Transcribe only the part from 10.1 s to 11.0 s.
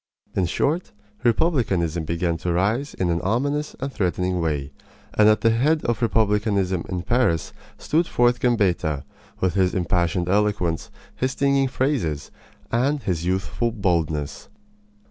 eloquence,